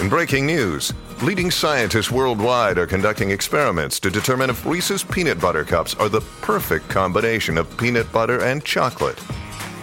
[0.00, 5.64] In breaking news, leading scientists worldwide are conducting experiments to determine if Reese's Peanut Butter
[5.64, 9.18] Cups are the perfect combination of peanut butter and chocolate.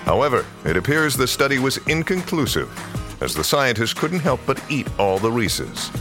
[0.06, 2.72] However, it appears the study was inconclusive,
[3.22, 5.92] as the scientists couldn't help but eat all the Reese's.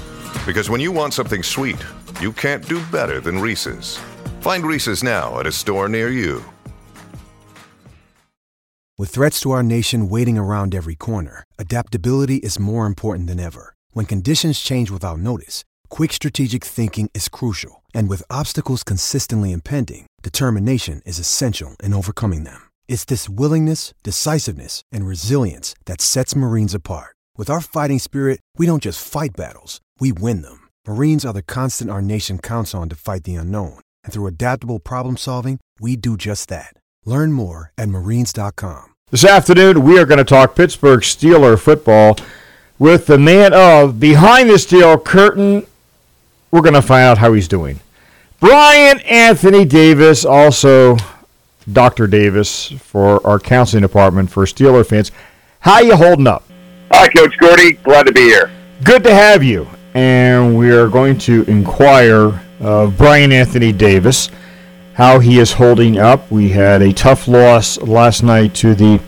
[0.47, 1.85] Because when you want something sweet,
[2.21, 3.99] you can't do better than Reese's.
[4.43, 6.45] Find Reese's now at a store near you.
[8.97, 13.74] With threats to our nation waiting around every corner, adaptability is more important than ever.
[13.95, 17.85] When conditions change without notice, quick strategic thinking is crucial.
[17.95, 22.71] And with obstacles consistently impending, determination is essential in overcoming them.
[22.89, 27.15] It's this willingness, decisiveness, and resilience that sets Marines apart.
[27.37, 30.69] With our fighting spirit, we don't just fight battles, we win them.
[30.89, 33.79] Marines are the constant our nation counts on to fight the unknown.
[34.03, 36.75] And through adaptable problem solving, we do just that.
[37.05, 38.91] Learn more at marines.com.
[39.13, 42.17] This afternoon, we are going to talk Pittsburgh Steeler football
[42.79, 45.67] with the man of Behind the Steel Curtain.
[46.51, 47.81] We're going to find out how he's doing.
[48.41, 50.97] Brian Anthony Davis, also
[51.73, 52.07] Dr.
[52.07, 55.11] Davis for our counseling department for Steeler fans.
[55.61, 56.45] How you holding up?
[56.93, 57.73] Hi, Coach Gordy.
[57.73, 58.51] Glad to be here.
[58.83, 59.67] Good to have you.
[59.95, 64.31] And we are going to inquire of Brian Anthony Davis
[64.95, 66.31] how he is holding up.
[66.31, 69.01] We had a tough loss last night to the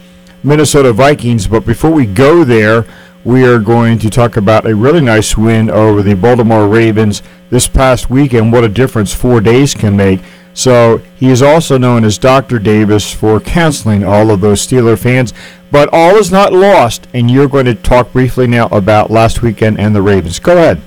[0.43, 2.84] Minnesota Vikings, but before we go there,
[3.26, 7.66] we are going to talk about a really nice win over the Baltimore Ravens this
[7.66, 8.53] past weekend.
[8.53, 10.20] What a difference four days can make.
[10.54, 12.60] So he is also known as Dr.
[12.60, 15.34] Davis for counseling all of those Steeler fans.
[15.72, 19.81] But all is not lost, and you're going to talk briefly now about last weekend
[19.81, 20.38] and the Ravens.
[20.38, 20.81] Go ahead.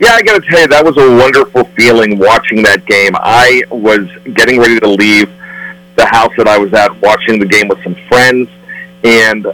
[0.00, 3.12] Yeah, I got to tell you, that was a wonderful feeling watching that game.
[3.14, 5.32] I was getting ready to leave
[5.94, 8.50] the house that I was at, watching the game with some friends,
[9.04, 9.46] and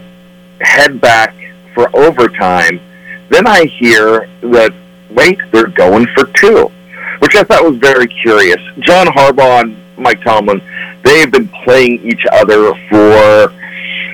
[0.59, 1.35] head back
[1.73, 2.79] for overtime.
[3.29, 4.73] Then I hear that,
[5.09, 6.71] wait, they're going for two,
[7.19, 8.61] which I thought was very curious.
[8.79, 10.61] John Harbaugh and Mike Tomlin,
[11.03, 13.53] they have been playing each other for,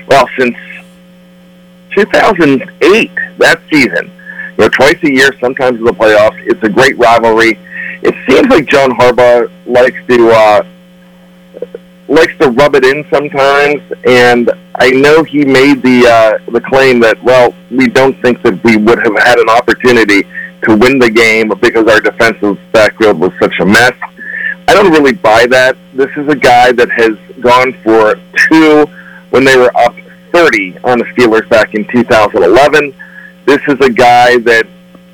[0.06, 0.56] well, since
[1.94, 4.10] 2008, that season.
[4.58, 6.38] You know, twice a year, sometimes in the playoffs.
[6.46, 7.58] It's a great rivalry.
[8.02, 10.66] It seems like John Harbaugh likes to uh,
[12.08, 17.00] likes to rub it in sometimes, and I know he made the uh, the claim
[17.00, 20.22] that well, we don't think that we would have had an opportunity
[20.62, 23.94] to win the game because our defensive backfield was such a mess.
[24.68, 25.76] I don't really buy that.
[25.94, 28.16] This is a guy that has gone for
[28.48, 28.86] two
[29.30, 29.94] when they were up
[30.32, 32.94] 30 on the Steelers back in 2011
[33.46, 34.66] this is a guy that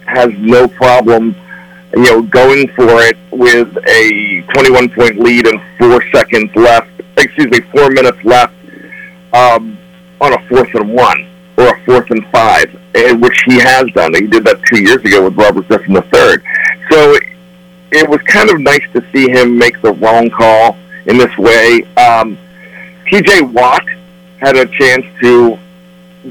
[0.07, 1.37] has no problem,
[1.95, 6.89] you know, going for it with a 21 point lead and four seconds left.
[7.17, 8.55] Excuse me, four minutes left
[9.33, 9.79] um,
[10.21, 12.73] on a fourth and one or a fourth and five,
[13.21, 14.15] which he has done.
[14.15, 16.37] He did that two years ago with Robert Griffin III.
[16.91, 17.17] So
[17.91, 20.77] it was kind of nice to see him make the wrong call
[21.07, 21.83] in this way.
[21.97, 22.39] Um,
[23.07, 23.43] T.J.
[23.43, 23.85] Watt
[24.39, 25.59] had a chance to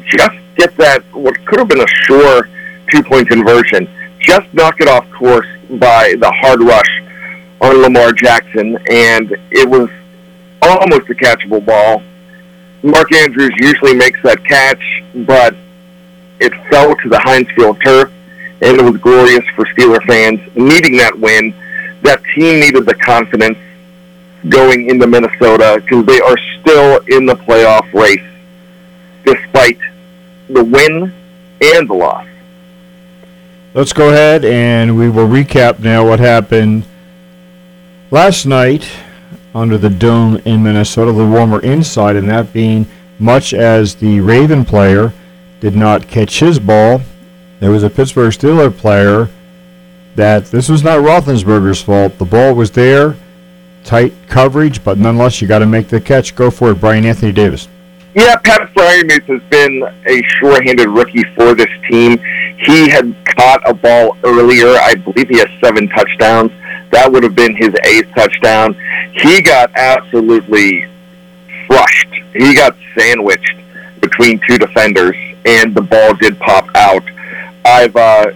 [0.06, 2.50] just get that what could have been a sure
[2.92, 3.88] two point conversion,
[4.22, 7.02] just knock it off course by the hard rush
[7.62, 9.90] on Lamar Jackson, and it was
[10.62, 12.02] almost a catchable ball.
[12.84, 15.56] Mark Andrews usually makes that catch, but
[16.40, 18.12] it fell to the Heinz Field turf,
[18.62, 21.54] and it was glorious for Steeler fans needing that win.
[22.04, 23.58] That team needed the confidence
[24.50, 28.24] going into Minnesota because they are still in the playoff race
[29.24, 29.78] despite
[30.50, 31.14] the win
[31.62, 32.26] and the loss.
[33.74, 36.84] Let's go ahead and we will recap now what happened
[38.10, 38.92] last night
[39.56, 42.86] under the dome in Minnesota, the warmer inside, and that being
[43.18, 45.14] much as the Raven player
[45.62, 47.02] did not catch his ball,
[47.62, 49.30] there was a Pittsburgh Steeler player
[50.16, 52.18] that this was not Roethlisberger's fault.
[52.18, 53.16] The ball was there,
[53.86, 56.36] tight coverage, but nonetheless, you got to make the catch.
[56.36, 57.70] Go for it, Brian Anthony Davis.
[58.16, 62.20] Yeah, Pat Freiermuth has been a sure-handed rookie for this team.
[62.62, 64.68] He had caught a ball earlier.
[64.68, 66.52] I believe he has seven touchdowns.
[66.92, 68.76] That would have been his eighth touchdown.
[69.14, 70.86] He got absolutely
[71.68, 72.14] crushed.
[72.34, 73.56] He got sandwiched
[74.02, 75.16] between two defenders,
[75.46, 77.04] and the ball did pop out.
[77.66, 78.32] I've uh,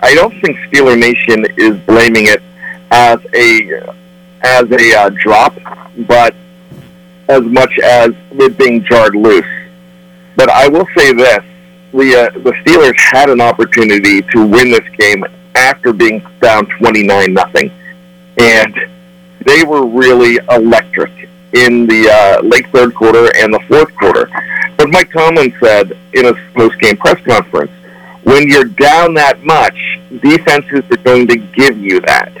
[0.00, 2.42] I don't think Steeler Nation is blaming it
[2.90, 3.94] as a
[4.42, 5.54] as a uh, drop,
[6.06, 6.34] but
[7.28, 9.46] as much as it being jarred loose.
[10.36, 11.44] But I will say this:
[11.92, 17.02] the uh, the Steelers had an opportunity to win this game after being down twenty
[17.02, 17.70] nine nothing,
[18.38, 18.74] and
[19.44, 21.10] they were really electric
[21.52, 24.28] in the uh, late third quarter and the fourth quarter.
[24.76, 27.72] But Mike Tomlin said in a post game press conference,
[28.22, 32.32] when you're down that much, defenses are going to give you that.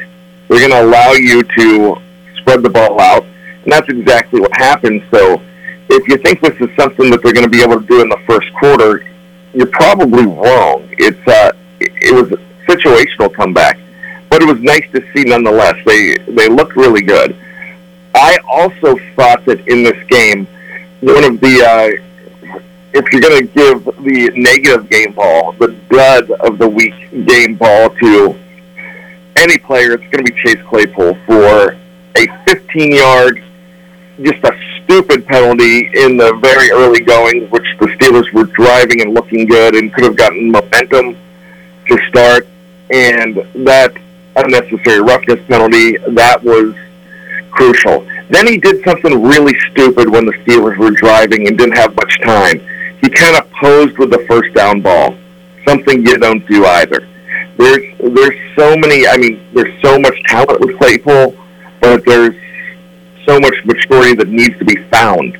[0.48, 1.96] They're going to allow you to
[2.36, 3.24] spread the ball out
[3.64, 5.02] and that's exactly what happened.
[5.10, 5.40] So
[5.88, 8.08] if you think this is something that they're going to be able to do in
[8.08, 9.04] the first quarter,
[9.52, 10.88] you're probably wrong.
[10.92, 13.78] It's uh, it was a situational comeback,
[14.28, 15.76] but it was nice to see nonetheless.
[15.84, 17.36] They they looked really good.
[18.14, 20.46] I also thought that in this game,
[21.00, 22.60] one of the uh,
[22.92, 26.94] if you're going to give the negative game ball, the dud of the week
[27.26, 28.34] game ball to
[29.36, 31.76] any player, it's going to be Chase Claypool for
[32.16, 33.42] a 15 yard
[34.22, 34.52] just a
[34.82, 39.74] stupid penalty in the very early goings, which the Steelers were driving and looking good
[39.74, 41.16] and could have gotten momentum
[41.88, 42.46] to start.
[42.90, 43.96] And that
[44.36, 46.74] unnecessary roughness penalty, that was
[47.50, 48.06] crucial.
[48.28, 52.20] Then he did something really stupid when the Steelers were driving and didn't have much
[52.22, 52.60] time.
[53.00, 55.16] He kind of posed with the first down ball,
[55.66, 57.06] something you don't do either.
[57.56, 59.06] There's there's so many.
[59.06, 61.36] I mean, there's so much talent with Claypool,
[61.80, 62.34] but there's
[63.30, 65.38] so much maturity that needs to be found,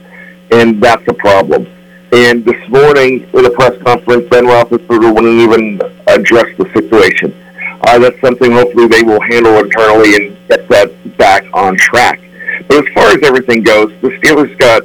[0.52, 1.66] and that's a problem.
[2.12, 7.34] And this morning, in a press conference, Ben Roethlisberger wouldn't even address the situation.
[7.82, 12.20] Uh, that's something hopefully they will handle internally and get that back on track.
[12.68, 14.82] But as far as everything goes, the Steelers got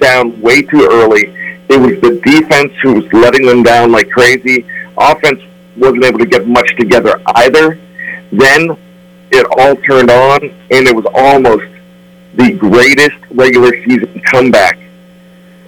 [0.00, 1.34] down way too early.
[1.68, 4.64] It was the defense who was letting them down like crazy.
[4.96, 5.42] Offense
[5.76, 7.78] wasn't able to get much together either.
[8.32, 8.74] Then
[9.32, 11.66] it all turned on, and it was almost
[12.34, 14.78] the greatest regular season comeback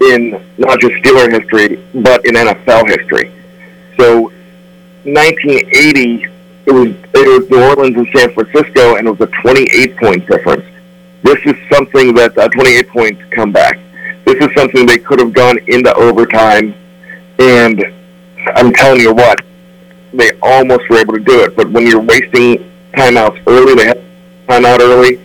[0.01, 3.33] in not just Steeler history, but in NFL history.
[3.99, 4.33] So,
[5.05, 6.27] 1980,
[6.67, 10.27] it was it was New Orleans and San Francisco, and it was a 28 point
[10.27, 10.65] difference.
[11.23, 13.79] This is something that a 28 point comeback.
[14.25, 16.75] This is something they could have gone into overtime,
[17.39, 17.83] and
[18.55, 19.41] I'm telling you what,
[20.13, 21.57] they almost were able to do it.
[21.57, 24.03] But when you're wasting timeouts early, they had
[24.49, 25.21] timeout early.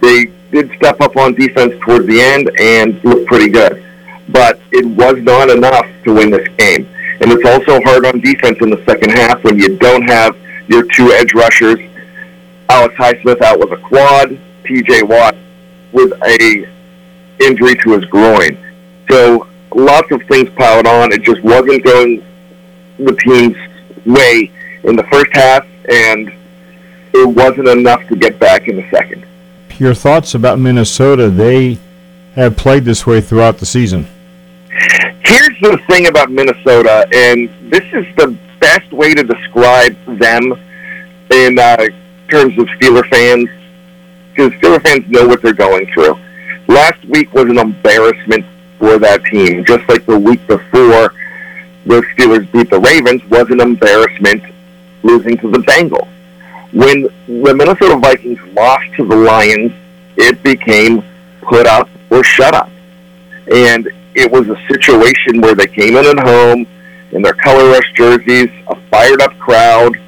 [0.00, 3.84] They did step up on defense towards the end and looked pretty good.
[4.28, 6.88] But it was not enough to win this game.
[7.20, 10.36] And it's also hard on defense in the second half when you don't have
[10.68, 11.78] your two edge rushers.
[12.68, 15.34] Alex Highsmith out with a quad, TJ Watt
[15.92, 16.68] with a
[17.40, 18.58] injury to his groin.
[19.10, 21.12] So lots of things piled on.
[21.12, 22.24] It just wasn't going
[22.98, 23.56] the team's
[24.04, 24.50] way
[24.84, 26.32] in the first half, and
[27.14, 29.24] it wasn't enough to get back in the second
[29.80, 31.30] your thoughts about Minnesota.
[31.30, 31.78] They
[32.34, 34.06] have played this way throughout the season.
[35.24, 40.52] Here's the thing about Minnesota, and this is the best way to describe them
[41.32, 41.76] in uh,
[42.28, 43.48] terms of Steeler fans,
[44.30, 46.18] because Steeler fans know what they're going through.
[46.68, 48.44] Last week was an embarrassment
[48.78, 51.12] for that team, just like the week before
[51.86, 54.42] the Steelers beat the Ravens was an embarrassment
[55.02, 56.08] losing to the Bengals
[56.72, 59.72] when the Minnesota Vikings lost to the Lions,
[60.16, 61.02] it became
[61.42, 62.70] put up or shut up.
[63.52, 66.66] And it was a situation where they came in at home
[67.12, 69.98] in their color rush jerseys, a fired up crowd,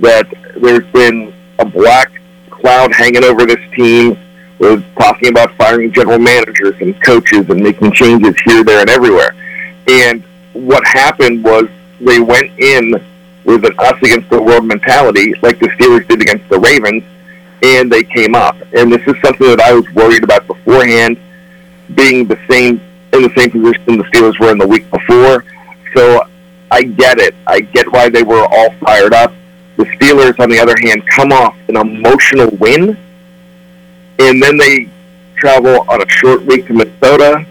[0.00, 2.12] that there's been a black
[2.50, 4.18] cloud hanging over this team.
[4.58, 9.34] We're talking about firing general managers and coaches and making changes here, there, and everywhere.
[9.88, 11.68] And what happened was
[12.00, 12.94] they went in
[13.44, 17.04] with an us against the world mentality, like the Steelers did against the Ravens,
[17.62, 18.56] and they came up.
[18.72, 21.18] And this is something that I was worried about beforehand,
[21.94, 22.80] being the same
[23.12, 25.44] in the same position the Steelers were in the week before.
[25.94, 26.22] So
[26.70, 27.34] I get it.
[27.46, 29.32] I get why they were all fired up.
[29.76, 32.96] The Steelers, on the other hand, come off an emotional win,
[34.18, 34.88] and then they
[35.36, 37.44] travel on a short week to Minnesota,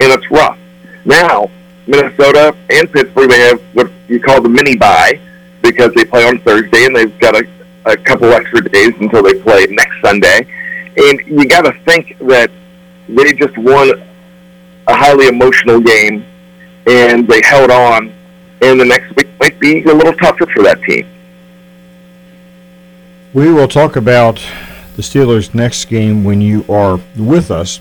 [0.00, 0.58] and it's rough.
[1.04, 1.50] Now,
[1.86, 5.20] Minnesota and Pittsburgh, they have what you call the mini bye,
[5.62, 7.46] because they play on Thursday and they've got a,
[7.86, 10.46] a couple extra days until they play next Sunday.
[10.96, 12.50] And you got to think that
[13.08, 13.90] they just won
[14.86, 16.24] a highly emotional game
[16.86, 18.12] and they held on.
[18.60, 21.06] And the next week might be a little tougher for that team.
[23.34, 24.44] We will talk about
[24.94, 27.80] the Steelers' next game when you are with us,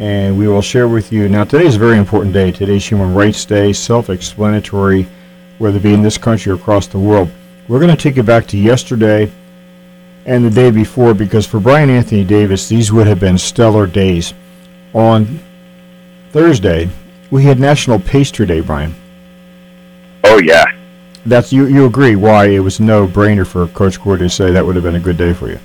[0.00, 1.28] and we will share with you.
[1.28, 2.50] Now, today is a very important day.
[2.50, 5.06] Today's Human Rights Day, self explanatory,
[5.58, 7.30] whether it be in this country or across the world.
[7.68, 9.30] We're going to take it back to yesterday
[10.24, 14.32] and the day before because for Brian Anthony Davis, these would have been stellar days.
[14.94, 15.38] On
[16.30, 16.88] Thursday,
[17.30, 18.94] we had National Pastry Day, Brian.
[20.24, 20.64] Oh, yeah.
[21.26, 21.66] That's you.
[21.66, 24.84] You agree why it was no brainer for Coach Gordon to say that would have
[24.84, 25.58] been a good day for you.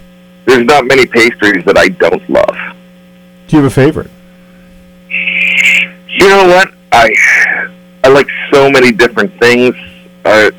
[0.46, 2.76] There's not many pastries that I don't love.
[3.48, 4.12] Do you have a favorite?
[6.26, 6.74] You know what?
[6.92, 7.14] I
[8.04, 9.76] I like so many different things.
[10.26, 10.52] Uh, Are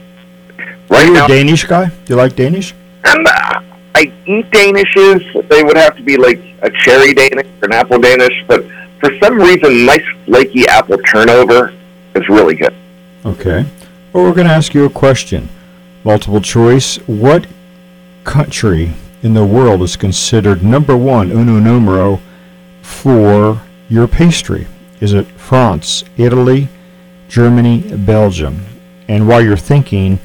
[0.88, 1.86] right you now, a Danish guy?
[2.04, 2.72] Do you like Danish?
[3.04, 3.62] I'm, uh,
[3.96, 5.48] I eat Danishes.
[5.48, 8.64] They would have to be like a cherry Danish or an apple Danish, but
[9.00, 11.74] for some reason, nice flaky apple turnover
[12.14, 12.74] is really good.
[13.24, 13.66] Okay.
[14.12, 15.48] Well, we're going to ask you a question.
[16.04, 16.94] Multiple choice.
[17.08, 17.48] What
[18.22, 18.92] country
[19.24, 22.20] in the world is considered number one, uno numero,
[22.82, 24.68] for your pastry?
[25.00, 26.68] Is it France, Italy,
[27.28, 28.64] Germany, Belgium?
[29.08, 30.18] And while you're thinking,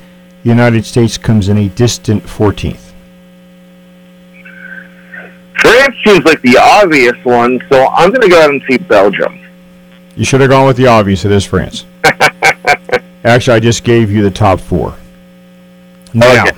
[0.44, 2.92] the United States comes in a distant 14th.
[5.60, 9.38] France seems like the obvious one, so I'm going to go ahead and see Belgium.
[10.16, 11.24] You should have gone with the obvious.
[11.26, 11.86] It is France.
[13.24, 14.96] Actually, I just gave you the top four.
[16.14, 16.58] Now, Okay.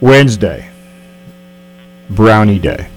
[0.00, 0.70] Wednesday,
[2.08, 2.88] Brownie Day.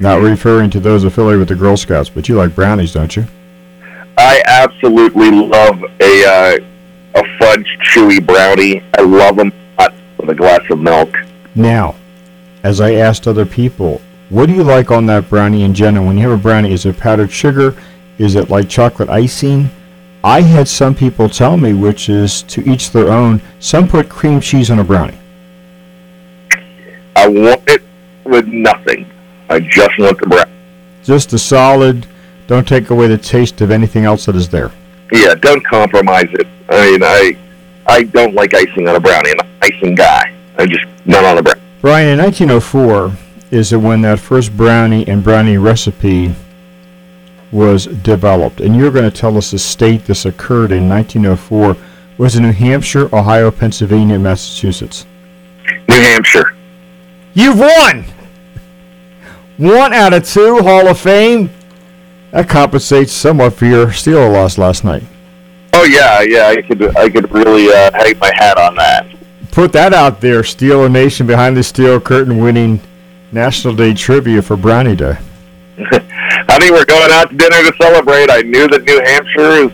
[0.00, 3.26] Not referring to those affiliated with the Girl Scouts, but you like brownies, don't you?
[4.16, 6.58] I absolutely love a uh,
[7.14, 8.82] a fudge chewy brownie.
[8.96, 11.16] I love them hot with a glass of milk.
[11.54, 11.96] Now,
[12.62, 16.06] as I asked other people, what do you like on that brownie in general?
[16.06, 17.76] When you have a brownie, is it powdered sugar?
[18.18, 19.70] Is it like chocolate icing?
[20.22, 23.40] I had some people tell me, which is to each their own.
[23.60, 25.18] Some put cream cheese on a brownie.
[27.14, 27.82] I want it
[28.24, 29.08] with nothing.
[29.48, 30.50] I just want the brownie.
[31.04, 32.06] Just a solid.
[32.46, 34.72] Don't take away the taste of anything else that is there.
[35.12, 36.46] Yeah, don't compromise it.
[36.68, 37.36] I mean, I
[37.86, 39.30] I don't like icing on a brownie.
[39.30, 40.34] I'm an icing guy.
[40.58, 41.60] I just not on a brownie.
[41.80, 43.12] Brian, in 1904
[43.50, 46.34] is it when that first brownie and brownie recipe
[47.50, 48.60] was developed.
[48.60, 51.76] And you're going to tell us the state this occurred in 1904.
[52.18, 55.06] Was it New Hampshire, Ohio, Pennsylvania, Massachusetts?
[55.88, 56.54] New Hampshire.
[57.32, 58.04] You've won!
[59.58, 61.50] One out of two, Hall of Fame.
[62.30, 65.02] That compensates somewhat for your Steeler loss last night.
[65.72, 66.46] Oh yeah, yeah.
[66.46, 69.06] I could I could really uh, hang my hat on that.
[69.50, 72.80] Put that out there, Steeler Nation behind the steel curtain winning
[73.32, 75.18] National Day trivia for Brownie Day.
[75.78, 76.04] I
[76.48, 78.30] Honey, we're going out to dinner to celebrate.
[78.30, 79.72] I knew that New Hampshire is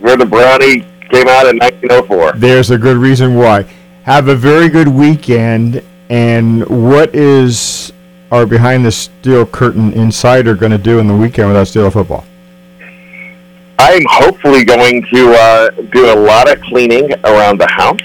[0.00, 2.32] where the brownie came out in 1904.
[2.32, 3.66] There's a good reason why.
[4.02, 5.82] Have a very good weekend.
[6.10, 7.91] And what is
[8.32, 12.24] our behind the steel curtain insider going to do in the weekend without Steeler football?
[13.78, 18.00] I'm hopefully going to uh, do a lot of cleaning around the house.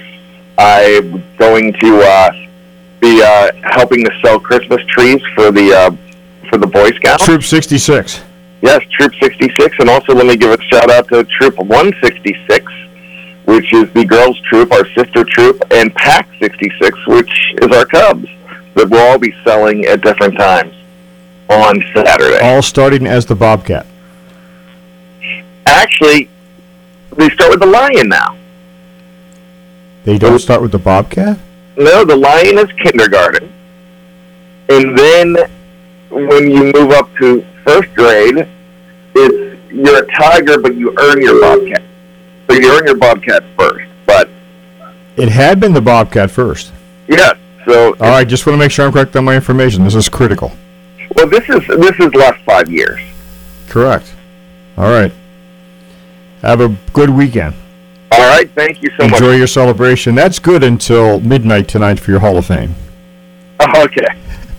[0.58, 2.32] I'm going to uh,
[3.00, 5.96] be uh, helping to sell Christmas trees for the uh,
[6.50, 7.24] for the Boy Scouts.
[7.24, 8.22] Troop 66.
[8.62, 12.66] Yes, Troop 66, and also let me give a shout out to Troop 166,
[13.46, 18.28] which is the girls' troop, our sister troop, and Pack 66, which is our Cubs,
[18.78, 20.74] that we'll all be selling at different times
[21.50, 22.40] on Saturday.
[22.42, 23.86] All starting as the Bobcat.
[25.66, 26.30] Actually,
[27.18, 28.36] they start with the Lion now.
[30.06, 31.38] They don't start with the Bobcat?
[31.78, 33.52] No, the Lion is kindergarten,
[34.70, 35.36] and then
[36.10, 38.48] when you move up to first grade,
[39.16, 41.84] it's you're a tiger, but you earn your Bobcat.
[42.50, 44.30] So you earn your Bobcat first, but
[45.18, 46.72] It had been the Bobcat first.
[47.08, 47.36] yes.
[47.68, 49.84] So All right, just want to make sure I'm correct on my information.
[49.84, 50.52] This is critical.
[51.16, 53.00] well, this is this is last five years.
[53.68, 54.14] Correct.
[54.78, 55.12] All right.
[56.42, 57.56] Have a good weekend.
[58.12, 59.22] All right, thank you so Enjoy much.
[59.22, 60.16] Enjoy your celebration.
[60.16, 62.74] That's good until midnight tonight for your Hall of Fame.
[63.76, 64.06] Okay,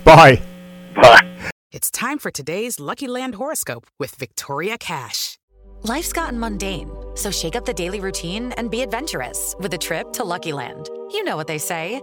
[0.05, 0.43] Bye.
[1.01, 1.51] bye.
[1.71, 5.39] It's time for today's Lucky Land horoscope with Victoria Cash.
[5.83, 10.13] Life's gotten mundane, so shake up the daily routine and be adventurous with a trip
[10.15, 10.91] to Lucky Land.
[11.13, 12.03] You know what they say